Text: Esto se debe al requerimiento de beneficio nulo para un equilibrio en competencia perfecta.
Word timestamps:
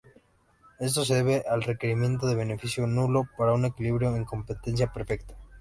Esto 0.79 1.05
se 1.05 1.13
debe 1.13 1.43
al 1.47 1.61
requerimiento 1.61 2.25
de 2.25 2.33
beneficio 2.33 2.87
nulo 2.87 3.29
para 3.37 3.53
un 3.53 3.65
equilibrio 3.65 4.15
en 4.15 4.25
competencia 4.25 4.91
perfecta. 4.91 5.35